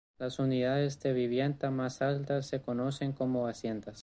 Las 0.17 0.39
unidades 0.39 0.99
de 1.01 1.13
vivienda 1.13 1.69
más 1.69 2.01
altas 2.01 2.47
se 2.47 2.59
conocen 2.59 3.11
como 3.13 3.47
haciendas. 3.47 3.99